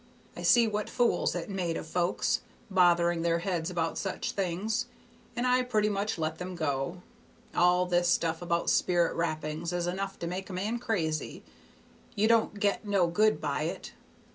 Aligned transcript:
I 0.35 0.41
see 0.41 0.67
what 0.67 0.89
fools 0.89 1.35
it 1.35 1.47
made 1.47 1.77
of 1.77 1.85
folks, 1.85 2.41
bothering 2.71 3.21
their 3.21 3.37
heads 3.37 3.69
about 3.69 3.99
such 3.99 4.31
things, 4.31 4.87
and 5.35 5.45
I 5.45 5.61
pretty 5.61 5.89
much 5.89 6.17
let 6.17 6.39
them 6.39 6.55
go: 6.55 7.03
all 7.55 7.85
this 7.85 8.07
stuff 8.07 8.41
about 8.41 8.71
spirit 8.71 9.13
rappings 9.15 9.71
is 9.71 9.85
enough 9.85 10.17
to 10.17 10.25
make 10.27 10.49
a 10.49 10.53
man 10.53 10.79
crazy. 10.79 11.43
You 12.15 12.27
don't 12.27 12.59
get 12.59 12.83
no 12.83 13.05
good 13.05 13.39
by 13.39 13.61
it. 13.65 13.91